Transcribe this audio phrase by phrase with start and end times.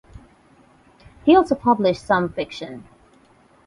[1.25, 2.85] He also published some fiction.